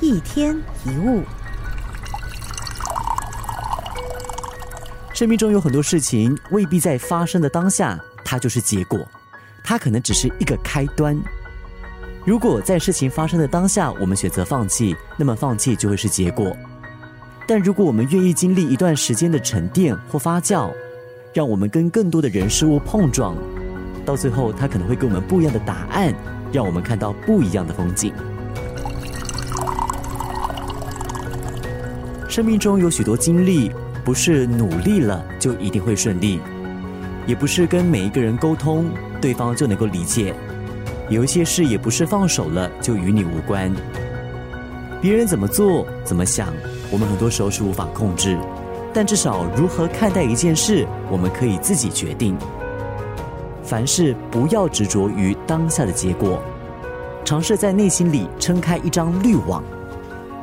[0.00, 1.22] 一天一物。
[5.14, 8.98] 生命中有很多事情未必在发生的当下，它就是结果，
[9.64, 11.18] 它可能只是一个开端。
[12.26, 16.54] 如果在事情发生的当下，我们选择放弃，那么放弃就会是结果。
[17.46, 20.70] 但如果我们愿意经历一段时间的沉淀或发酵，
[21.32, 23.34] 让我们跟更多的人事物碰撞，
[24.04, 26.12] 到最后，它可能会给我们不一样的答案，
[26.52, 28.12] 让我们看到不一样的风景。
[32.36, 33.72] 生命中有许多经历。
[34.04, 36.38] 不是努力了就一定会顺利，
[37.26, 38.84] 也不是跟每一个人沟通，
[39.22, 40.34] 对方就能够理解。
[41.08, 43.74] 有一些事也不是放手了就与你无关。
[45.00, 46.52] 别人怎么做、怎么想，
[46.90, 48.36] 我们很多时候是无法控制。
[48.92, 52.36] 但至少如何看待一件事，我们可以自己决定。
[53.62, 56.42] 凡事不要执着于当下的结果，
[57.24, 59.64] 尝试在内心里撑开一张滤网。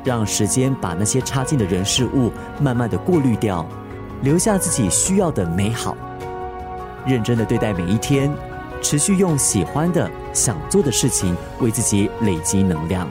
[0.03, 3.65] 让时间把那些差劲的人事物慢慢的过滤掉，
[4.21, 5.96] 留下自己需要的美好。
[7.05, 8.31] 认真的对待每一天，
[8.81, 13.07] 持续用喜欢的、想做的事情为自己累积能量。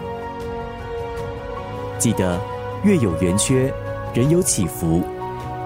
[1.98, 2.40] 记得，
[2.82, 3.72] 月有圆缺，
[4.14, 5.02] 人有起伏，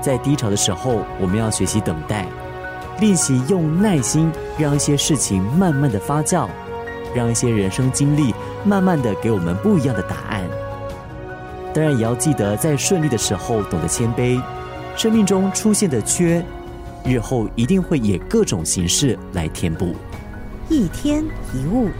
[0.00, 2.26] 在低潮的时候，我们要学习等待，
[3.00, 6.48] 练习用耐心，让一些事情慢慢的发酵，
[7.14, 10.42] 让一些人生经历慢慢的给我们不一样的答案。
[11.76, 14.40] 当然也要记得，在顺利的时候懂得谦卑。
[14.96, 16.42] 生命中出现的缺，
[17.04, 19.94] 日后一定会以各种形式来填补。
[20.70, 21.90] 一天一物。